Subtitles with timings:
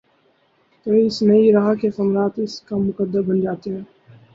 [0.85, 3.83] تو اس نئی راہ کے ثمرات اس کا مقدر بن جاتے ہیں۔